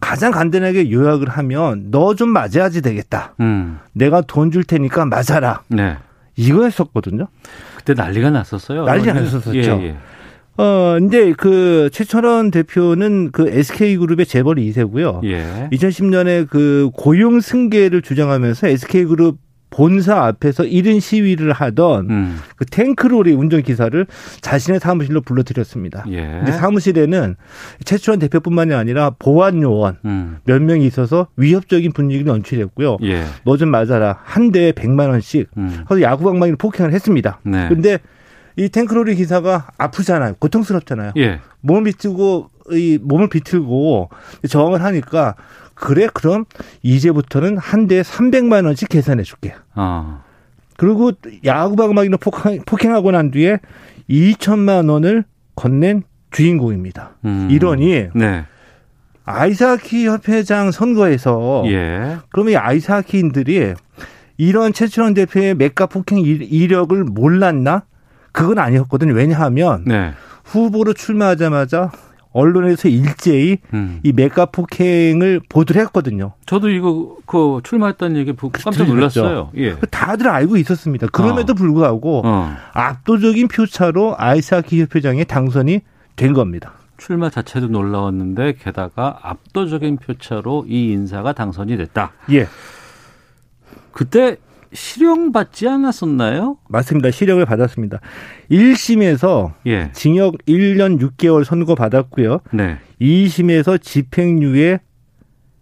[0.00, 3.34] 가장 간단하게 요약을 하면 너 좀 맞아야지 되겠다.
[3.40, 3.78] 음.
[3.92, 5.62] 내가 돈 줄 테니까 맞아라.
[5.68, 5.96] 네.
[6.36, 7.26] 이거였었거든요.
[7.76, 8.84] 그때 난리가 났었어요.
[8.84, 9.56] 난리가 났었었죠.
[9.58, 9.96] 예, 예.
[10.56, 15.24] 어, 근데 그 최철원 대표는 그 SK그룹의 재벌 2세고요.
[15.24, 15.68] 예.
[15.72, 19.38] 2010년에 그 고용 승계를 주장하면서 SK그룹
[19.70, 22.38] 본사 앞에서 1인 시위를 하던 음.
[22.56, 24.06] 그 탱크로리 운전기사를
[24.40, 26.04] 자신의 사무실로 불러들였습니다.
[26.08, 26.22] 예.
[26.22, 27.36] 근데 사무실에는
[27.84, 30.38] 최철원 대표뿐만이 아니라 보안 요원 음.
[30.44, 32.98] 몇 명이 있어서 위협적인 분위기를 연출했고요.
[33.04, 33.24] 예.
[33.44, 34.18] 너좀 맞아라.
[34.22, 35.48] 한 대에 100만 원씩.
[35.56, 35.84] 음.
[35.86, 37.40] 그래서 야구방망이로 폭행을 했습니다.
[37.44, 37.68] 네.
[37.68, 37.98] 근데
[38.56, 40.34] 이 탱크로리 기사가 아프잖아요.
[40.40, 41.12] 고통스럽잖아요.
[41.18, 41.40] 예.
[41.60, 44.10] 몸을 비틀고 이 몸을 비틀고
[44.48, 45.36] 저항을 하니까
[45.78, 46.44] 그래 그럼
[46.82, 49.54] 이제부터는 한 대에 300만 원씩 계산해 줄게.
[49.74, 50.22] 아.
[50.76, 51.12] 그리고
[51.44, 53.58] 야구방망이로 폭행, 폭행하고 난 뒤에
[54.08, 55.24] 2천만 원을
[55.56, 57.16] 건넨 주인공입니다.
[57.24, 57.48] 음.
[57.50, 58.44] 이러니 네.
[59.24, 62.18] 아이스하키 협회장 선거에서 예.
[62.30, 63.74] 그러면 이 아이스하키인들이
[64.36, 67.82] 이런 최철원 대표의 맥가 폭행 이력을 몰랐나?
[68.32, 69.14] 그건 아니었거든요.
[69.14, 70.12] 왜냐하면 네.
[70.44, 71.90] 후보로 출마하자마자
[72.38, 74.00] 언론에서 일제히 음.
[74.04, 76.32] 이 메가 폭행을 보도를 했거든요.
[76.46, 79.50] 저도 이거 그 출마했다는 얘기 보고 깜짝 놀랐어요.
[79.56, 79.74] 예.
[79.74, 81.08] 그 다들 알고 있었습니다.
[81.08, 81.56] 그럼에도 어.
[81.56, 82.54] 불구하고 어.
[82.74, 85.80] 압도적인 표차로 아이스하키 협회장의 당선이
[86.14, 86.72] 된 겁니다.
[86.96, 92.12] 출마 자체도 놀라웠는데 게다가 압도적인 표차로 이 인사가 당선이 됐다.
[92.30, 92.46] 예.
[93.92, 94.36] 그때
[94.72, 96.58] 실형 받지 않았었나요?
[96.68, 97.10] 맞습니다.
[97.10, 98.00] 실형을 받았습니다.
[98.50, 99.90] 1심에서 예.
[99.92, 102.40] 징역 1년 6개월 선고 받았고요.
[102.52, 102.78] 네.
[103.00, 104.80] 2심에서 집행유예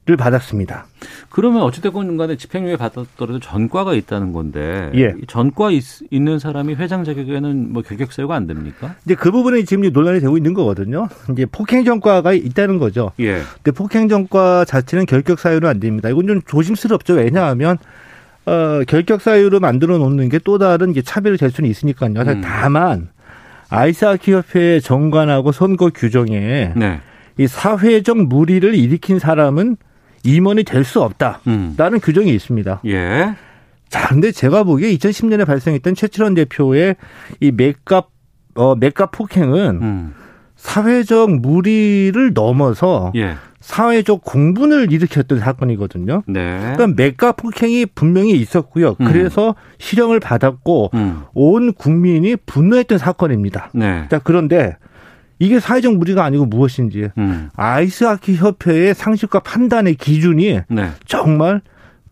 [0.06, 0.86] 를 받았습니다.
[1.30, 5.12] 그러면 어찌됐건 간에 집행유예 받았더라도 전과가 있다는 건데 예.
[5.26, 8.94] 전과 있, 는 사람이 회장 자격에는 뭐 결격 사유가 안 됩니까?
[9.04, 11.08] 이제 그 부분에 지금 논란이 되고 있는 거거든요.
[11.32, 13.10] 이제 폭행 전과가 있다는 거죠.
[13.18, 13.40] 예.
[13.56, 16.08] 근데 폭행 전과 자체는 결격 사유는 안 됩니다.
[16.08, 17.14] 이건 좀 조심스럽죠.
[17.14, 17.76] 왜냐하면
[18.46, 22.12] 어, 결격 사유로 만들어 놓는 게 또 다른 이제 차별이 될 수는 있으니까요.
[22.16, 22.40] 음.
[22.42, 23.08] 다만
[23.68, 27.00] 아이스하키 협회의 정관하고 선거 규정에 네.
[27.38, 29.76] 이 사회적 무리를 일으킨 사람은
[30.22, 31.40] 임원이 될 수 없다
[31.76, 32.00] 라는 음.
[32.00, 32.80] 규정이 있습니다.
[32.86, 33.34] 예.
[33.88, 36.96] 자, 근데 제가 보기에 2010년에 발생했던 최철원 대표의
[37.40, 38.08] 이 맥값
[38.54, 40.14] 어 맥값 폭행은 음.
[40.56, 43.36] 사회적 무리를 넘어서 예.
[43.60, 46.22] 사회적 공분을 일으켰던 사건이거든요.
[46.26, 46.58] 네.
[46.76, 48.96] 그러니까 맥값 폭행이 분명히 있었고요.
[49.00, 49.06] 음.
[49.06, 51.22] 그래서 실형을 받았고 음.
[51.34, 53.70] 온 국민이 분노했던 사건입니다.
[53.74, 54.06] 네.
[54.10, 54.76] 자, 그런데
[55.38, 57.50] 이게 사회적 무리가 아니고 무엇인지 음.
[57.56, 60.90] 아이스하키 협회의 상식과 판단의 기준이 네.
[61.04, 61.60] 정말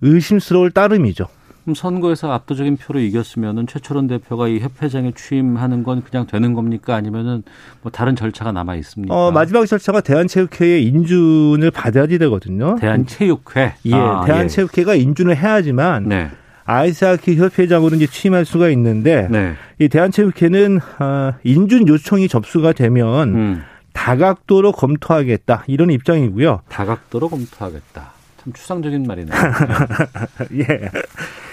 [0.03, 1.27] 의심스러울 따름이죠.
[1.65, 6.95] 그럼 선거에서 압도적인 표로 이겼으면은 최철원 대표가 이 협회장에 취임하는 건 그냥 되는 겁니까?
[6.95, 7.43] 아니면은
[7.81, 9.15] 뭐 다른 절차가 남아 있습니까?
[9.15, 12.77] 어, 마지막 절차가 대한체육회의 인준을 받아야 되거든요.
[12.77, 13.75] 대한체육회.
[13.87, 15.01] 예, 아, 대한체육회가 예.
[15.01, 16.31] 인준을 해야지만 네.
[16.67, 19.55] 아이스하키 협회장으로 이제 취임할 수가 있는데 네.
[19.79, 23.63] 이 대한체육회는 어, 인준 요청이 접수가 되면 음.
[23.95, 26.61] 다각도로 검토하겠다 이런 입장이고요.
[26.69, 28.14] 다각도로 검토하겠다.
[28.45, 29.35] 참 추상적인 말이네요.
[30.55, 30.91] 예.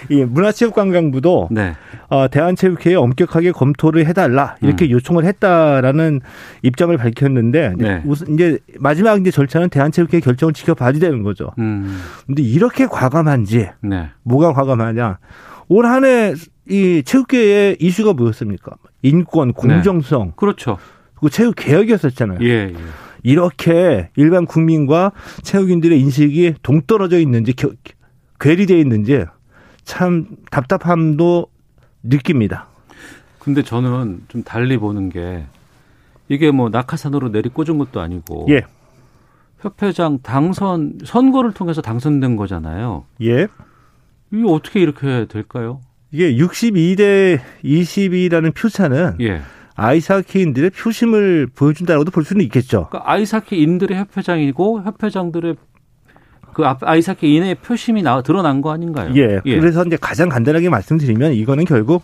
[0.10, 1.73] 이 문화체육관광부도 네.
[2.10, 4.91] 어, 대한체육회에 엄격하게 검토를 해달라 이렇게 음.
[4.91, 6.21] 요청을 했다라는
[6.63, 8.01] 입장을 밝혔는데 네.
[8.06, 11.51] 우선 이제 마지막 이제 절차는 대한체육회 결정을 지켜봐야 되는 거죠.
[11.60, 11.99] 음.
[12.25, 14.10] 근데 이렇게 과감한지 네.
[14.23, 15.19] 뭐가 과감하냐?
[15.69, 16.34] 올 한 해
[16.69, 18.73] 이 체육계의 이슈가 뭐였습니까?
[19.01, 20.25] 인권, 공정성.
[20.27, 20.32] 네.
[20.36, 20.77] 그렇죠.
[21.15, 22.38] 그리고 체육 개혁이었었잖아요.
[22.43, 22.75] 예, 예.
[23.23, 25.12] 이렇게 일반 국민과
[25.43, 27.53] 체육인들의 인식이 동떨어져 있는지
[28.39, 29.25] 괴리되어 있는지
[29.84, 31.47] 참 답답함도
[32.03, 32.67] 느낍니다.
[33.39, 35.45] 근데 저는 좀 달리 보는 게
[36.29, 38.62] 이게 뭐 낙하산으로 내리 꽂은 것도 아니고 예.
[39.60, 43.05] 협회장 당선 선거를 통해서 당선된 거잖아요.
[43.21, 43.47] 예.
[44.31, 45.81] 이게 어떻게 이렇게 될까요?
[46.12, 49.41] 이게 62대 22라는 표차는 예.
[49.82, 52.88] 아이스하키인들의 표심을 보여준다고도 볼 수는 있겠죠.
[52.89, 55.56] 그러니까 아이스하키인들의 협회장이고 협회장들의
[56.54, 59.12] 그 아이스하키인의 표심이 나 드러난 거 아닌가요?
[59.15, 59.39] 예.
[59.46, 59.60] 예.
[59.60, 62.04] 그래서 이제 가장 간단하게 말씀드리면 이거는 결국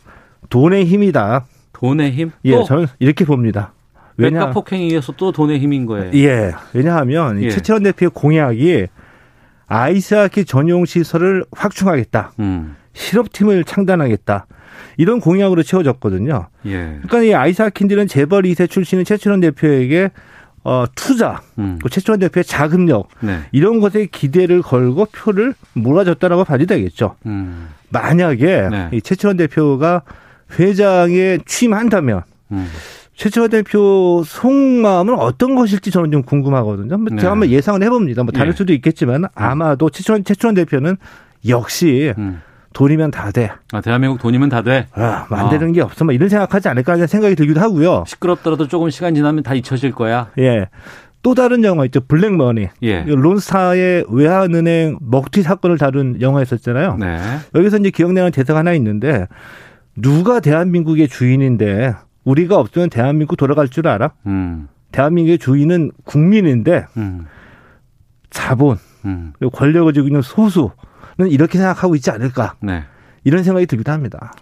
[0.50, 1.46] 돈의 힘이다.
[1.74, 2.32] 돈의 힘?
[2.46, 3.74] 예, 저는 이렇게 봅니다.
[4.16, 6.12] 왜냐 폭행에 의해서 또 돈의 힘인 거예요.
[6.16, 6.54] 예.
[6.74, 7.52] 왜냐하면 예.
[7.52, 8.88] 최철원 대표의 공약이
[9.68, 12.32] 아이스하키 전용 시설을 확충하겠다.
[12.40, 12.76] 음.
[12.94, 14.48] 실업팀을 창단하겠다.
[14.98, 16.48] 이런 공약으로 채워졌거든요.
[16.66, 17.00] 예.
[17.04, 20.12] 그러니까 이 아이스하키인들은 재벌 2세 출신의 최철원 대표에게
[20.64, 21.80] 어, 투자, 음.
[21.82, 23.40] 그 최철원 대표의 자금력 네.
[23.54, 27.16] 이런 것에 기대를 걸고 표를 몰아줬다라고 봐도 되겠죠.
[27.26, 27.70] 음.
[27.90, 28.90] 만약에 네.
[28.92, 30.02] 이 최철원 대표가
[30.60, 32.68] 회장에 취임한다면 음.
[33.16, 36.98] 최철원 대표 속마음은 어떤 것일지 저는 좀 궁금하거든요.
[36.98, 37.18] 뭐 네.
[37.18, 38.24] 제가 한번 예상을 해봅니다.
[38.24, 38.56] 뭐 다를 예.
[38.56, 39.30] 수도 있겠지만 음.
[39.36, 40.98] 아마도 최철원 최철원 대표는
[41.48, 42.42] 역시 음.
[42.78, 43.50] 돈이면 다 돼.
[43.72, 44.86] 아, 대한민국 돈이면 다 돼?
[44.94, 45.72] 아, 만드는 아.
[45.72, 46.06] 게 없어.
[46.06, 48.04] 뭐 이런 생각하지 않을까 하는 생각이 들기도 하고요.
[48.06, 50.30] 시끄럽더라도 조금 시간 지나면 다 잊혀질 거야.
[50.38, 50.68] 예.
[51.24, 52.02] 또 다른 영화 있죠.
[52.02, 52.68] 블랙머니.
[52.84, 53.04] 예.
[53.04, 56.98] 론스타의 외환은행 먹튀 사건을 다룬 영화였었잖아요.
[57.00, 57.18] 네.
[57.56, 59.26] 여기서 이제 기억나는 대사가 하나 있는데
[59.96, 64.12] 누가 대한민국의 주인인데 우리가 없으면 대한민국 돌아갈 줄 알아?
[64.28, 64.68] 음.
[64.92, 67.26] 대한민국의 주인은 국민인데 음.
[68.30, 69.34] 자본 음.
[69.52, 70.70] 권력을 쥐고 있는 소수
[71.26, 72.56] 이렇게 생각하고 있지 않을까.
[72.60, 72.84] 네.
[73.24, 74.34] 이런 생각이 들기도 합니다.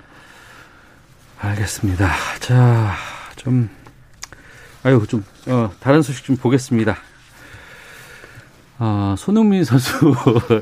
[1.40, 2.10] 알겠습니다.
[2.40, 2.94] 자,
[3.36, 3.70] 좀,
[4.84, 6.96] 아유, 좀, 어, 다른 소식 좀 보겠습니다.
[8.78, 10.14] 아, 손흥민 선수,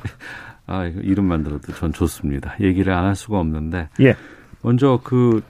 [0.68, 2.56] 아, 이름만 들어도 전 좋습니다.
[2.60, 3.90] 얘기를 안 할 수가 없는데.
[4.02, 4.16] 예.
[4.62, 5.42] 먼저 그,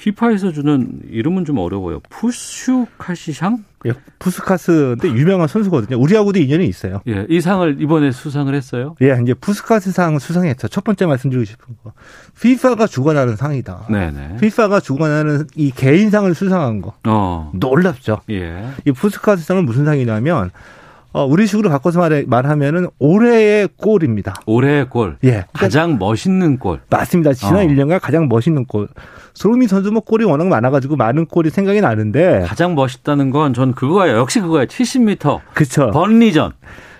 [0.00, 2.00] 피파에서 주는 이름은 좀 어려워요.
[2.08, 3.52] 푸슈카시샹?
[3.84, 5.98] 예, 푸스카스인데 유명한 선수거든요.
[6.00, 7.02] 우리하고도 인연이 있어요.
[7.06, 8.96] 예, 이 상을 이번에 수상을 했어요?
[9.02, 10.68] 예, 이제 푸스카스상 수상했죠.
[10.68, 11.92] 첫 번째 말씀드리고 싶은 거.
[12.40, 13.88] 피파가 주관하는 상이다.
[13.90, 14.38] 네네.
[14.40, 16.94] 피파가 주관하는 이 개인상을 수상한 거.
[17.06, 17.52] 어.
[17.54, 18.20] 놀랍죠.
[18.30, 18.70] 예.
[18.86, 20.50] 이 푸스카스상은 무슨 상이냐면
[21.12, 24.34] 어, 우리식으로 바꿔서 말해, 말하면은 올해의 골입니다.
[24.46, 25.16] 올해의 골.
[25.24, 25.44] 예.
[25.52, 26.80] 가장 멋있는 골.
[26.88, 27.32] 맞습니다.
[27.32, 27.58] 지난 어.
[27.66, 28.88] 1년간 가장 멋있는 골.
[29.34, 32.44] 손흥민 선수 뭐 골이 워낙 많아가지고 많은 골이 생각이 나는데.
[32.46, 34.18] 가장 멋있다는 건 전 그거예요.
[34.18, 34.66] 역시 그거예요.
[34.66, 35.40] 70m.
[35.54, 35.90] 그쵸.
[35.92, 36.52] 번리전.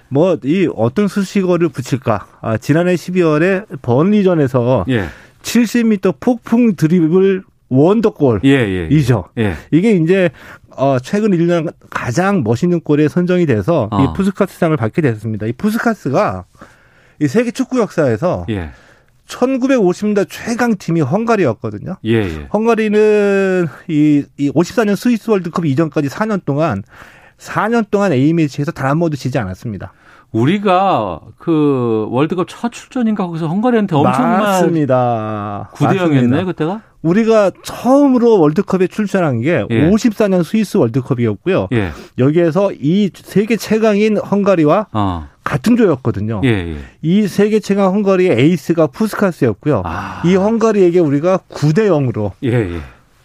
[0.08, 2.26] 뭐, 이 어떤 수식어를 붙일까.
[2.40, 5.04] 아, 지난해 12월에 번리전에서 예.
[5.42, 8.40] 70m 폭풍 드리블 원더골이죠.
[8.48, 9.22] 예, 예, 예.
[9.38, 9.54] 예.
[9.70, 10.30] 이게 이제
[10.76, 14.02] 어 최근 1년 가장 멋있는 골에 선정이 돼서 어.
[14.02, 15.46] 이 푸스카스상을 받게 됐습니다.
[15.46, 16.44] 이 푸스카스가
[17.20, 18.70] 이 세계 축구 역사에서 예.
[19.26, 21.96] 1950년대 최강 팀이 헝가리였거든요.
[22.04, 22.48] 예, 예.
[22.52, 26.82] 헝가리는 이, 이 54년 스위스 월드컵 이전까지 4년 동안
[27.38, 29.92] 4년 동안 A매치에서 단 한 번도 지지 않았습니다.
[30.32, 35.70] 우리가 그 월드컵 첫 출전인가 거기서 헝가리한테 엄청난 맞습니다.
[35.74, 36.82] 9대 0이었나요, 그때가?
[37.02, 39.90] 우리가 처음으로 월드컵에 출전한 게 예.
[39.90, 41.68] 54년 스위스 월드컵이었고요.
[41.72, 41.90] 예.
[42.18, 45.28] 여기에서 이 세계 최강인 헝가리와 어.
[45.42, 46.42] 같은 조였거든요.
[46.44, 46.76] 예, 예.
[47.00, 49.82] 이 세계 최강 헝가리의 에이스가 푸스카스였고요.
[49.84, 50.22] 아.
[50.26, 52.80] 이 헝가리에게 우리가 9대 0으로 예, 예.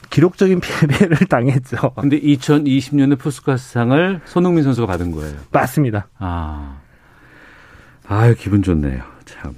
[0.10, 1.92] 기록적인 패배를 당했죠.
[2.00, 5.36] 근데 2020년에 푸스카스상을 손흥민 선수가 받은 거예요.
[5.52, 6.08] 맞습니다.
[6.18, 6.78] 아.
[8.08, 9.02] 아유, 기분 좋네요.
[9.26, 9.56] 참.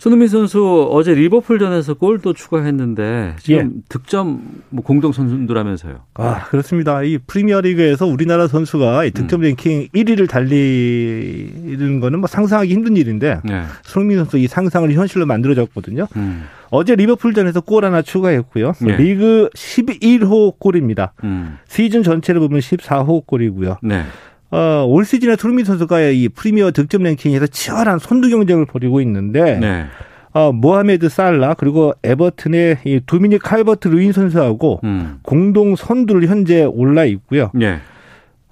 [0.00, 3.80] 손흥민 선수 어제 리버풀전에서 골도 추가했는데 지금 예.
[3.90, 4.40] 득점
[4.70, 5.96] 뭐 공동 선수들하면서요.
[6.14, 7.02] 아 그렇습니다.
[7.02, 9.42] 이 프리미어리그에서 우리나라 선수가 이 득점 음.
[9.42, 13.62] 랭킹 1위를 달리는 거는 뭐 상상하기 힘든 일인데 네.
[13.82, 16.06] 손흥민 선수 이 상상을 현실로 만들어졌거든요.
[16.16, 16.44] 음.
[16.70, 18.72] 어제 리버풀전에서 골 하나 추가했고요.
[18.80, 18.96] 네.
[18.96, 21.12] 리그 11호 골입니다.
[21.24, 21.58] 음.
[21.68, 23.76] 시즌 전체를 보면 14호 골이고요.
[23.82, 24.04] 네.
[24.50, 29.86] 어, 올 시즌에 손흥민 선수가 이 프리미어 득점 랭킹에서 치열한 선두 경쟁을 벌이고 있는데 네.
[30.32, 35.18] 어, 모하메드 살라 그리고 에버튼의 이 도미닉 칼버트 르윈 선수하고 음.
[35.22, 37.50] 공동 선두를 현재 올라 있고요.
[37.60, 37.80] 예.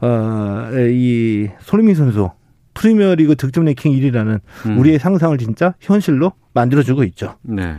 [0.00, 2.30] 어, 이 손흥민 선수
[2.74, 4.78] 프리미어리그 득점 랭킹 1위라는 음.
[4.78, 7.34] 우리의 상상을 진짜 현실로 만들어주고 있죠.
[7.42, 7.76] 네.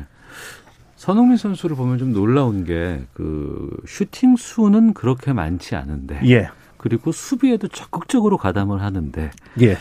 [0.97, 6.49] 선흥민 선수를 보면 좀 놀라운 게 그 슈팅 수는 그렇게 많지 않은데, 예.
[6.79, 9.29] 그리고 수비에도 적극적으로 가담을 하는데,
[9.61, 9.77] 예.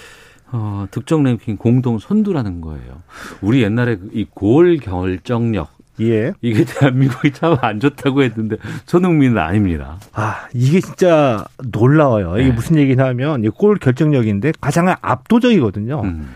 [0.52, 3.02] 어, 득점 랭킹 공동 선두라는 거예요.
[3.40, 5.68] 우리 옛날에 이 골 결정력
[6.00, 6.32] 예.
[6.42, 8.56] 이게 대한민국이 참 안 좋다고 했는데
[8.86, 9.98] 손흥민은 아닙니다.
[10.12, 12.34] 아, 이게 진짜 놀라워요.
[12.36, 12.42] 네.
[12.44, 16.02] 이게 무슨 얘기냐면 골 결정력인데 가장 압도적이거든요.
[16.02, 16.34] 음.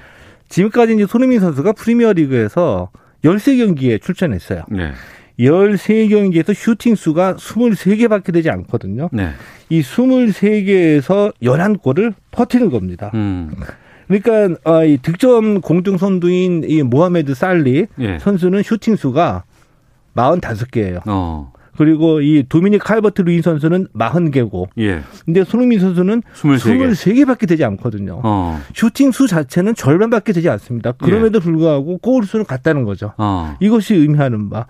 [0.48, 2.90] 지금까지 이제 손흥민 선수가 프리미어리그에서
[3.25, 4.64] 13경기에 출전했어요.
[4.68, 4.92] 네.
[5.38, 9.08] 13경기에서 슈팅 수가 23개밖에 되지 않거든요.
[9.12, 9.30] 네.
[9.68, 13.10] 이 23개에서 11골을 터트리는 겁니다.
[13.14, 13.50] 음.
[14.08, 18.18] 그러니까 어, 이 득점 공동 선두인 이 모하메드 살라 예.
[18.18, 19.44] 선수는 슈팅 수가
[20.14, 21.00] 45개예요.
[21.06, 21.52] 어.
[21.76, 24.68] 그리고 이 도미닉 칼버트 르윈 선수는 40개고.
[24.78, 25.00] 예.
[25.24, 26.92] 근데 손흥민 선수는 23개.
[26.92, 28.20] 23개밖에 되지 않거든요.
[28.22, 28.60] 어.
[28.74, 30.92] 슈팅 수 자체는 절반밖에 되지 않습니다.
[30.92, 31.40] 그럼에도 예.
[31.40, 33.14] 불구하고 골 수는 같다는 거죠.
[33.16, 33.56] 어.
[33.60, 34.66] 이것이 의미하는 바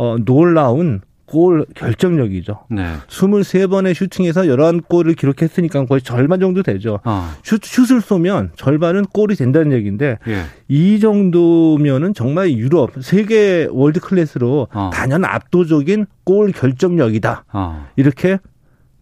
[0.00, 2.60] 어, 놀라운 골 결정력이죠.
[2.70, 2.86] 네.
[3.06, 7.00] 23번의 슈팅에서 11골을 기록했으니까 거의 절반 정도 되죠.
[7.04, 7.28] 어.
[7.42, 10.44] 슛, 슛을 쏘면 절반은 골이 된다는 얘기인데 예.
[10.68, 14.90] 이 정도면은 정말 유럽 세계 월드 클래스로 어.
[14.92, 17.44] 단연 압도적인 골 결정력이다.
[17.52, 17.86] 어.
[17.96, 18.38] 이렇게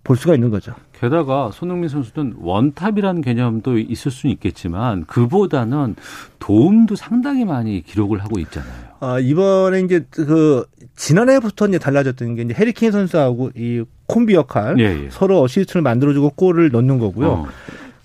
[0.03, 0.75] 볼 수가 있는 거죠.
[1.01, 5.95] 게다가 손흥민 선수는 원탑이라는 개념도 있을 수는 있겠지만 그보다는
[6.41, 8.88] 도움도 상당히 많이 기록을 하고 있잖아요.
[9.01, 10.65] 아, 이번에 이제 그
[10.97, 15.09] 지난해부터 이제 달라졌던 게 이제 해리케인 선수하고 이 콤비 역할 예, 예.
[15.11, 17.29] 서로 어시스트를 만들어주고 골을 넣는 거고요.
[17.29, 17.47] 어.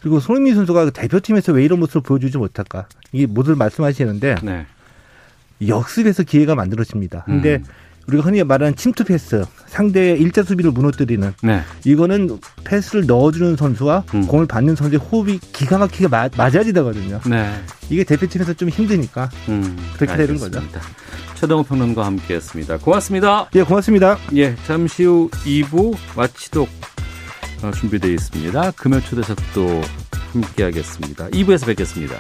[0.02, 2.88] 그리고 손흥민 선수가 대표팀에서 왜 이런 모습을 보여주지 못할까?
[3.14, 4.66] 이게 모두 말씀하시는데 네.
[5.66, 7.24] 역습에서 기회가 만들어집니다.
[7.24, 7.64] 근데 음.
[8.08, 11.62] 우리가 흔히 말하는 침투 패스, 상대의 일자 수비를 무너뜨리는 네.
[11.86, 14.28] 이거는 패스를 넣어주는 선수와 음.
[14.28, 17.20] 공을 받는 선수의 호흡이 기가 막히게 마, 맞아야 되거든요.
[17.26, 17.54] 네.
[17.90, 20.50] 이게 대표팀에서 좀 힘드니까 음, 그렇게 알겠습니다.
[20.50, 20.88] 되는 거죠.
[21.36, 22.78] 최동호 평론가와 함께했습니다.
[22.78, 23.50] 고맙습니다.
[23.56, 24.18] 예, 고맙습니다.
[24.36, 26.70] 예, 잠시 후 2부 마치독
[27.64, 28.72] 어, 준비되어 있습니다.
[28.72, 29.82] 금요 초대석도
[30.34, 31.30] 함께하겠습니다.
[31.30, 32.16] 2부에서 뵙겠습니다.